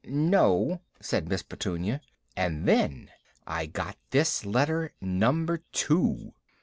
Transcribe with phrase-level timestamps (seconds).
[0.07, 2.01] "No," said Miss Petunia.
[2.35, 3.11] "And then
[3.45, 6.33] I got this letter Number Two."